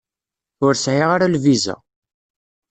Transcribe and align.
Ur 0.65 0.73
sɛiɣ 0.75 1.09
ara 1.15 1.33
lviza. 1.33 1.75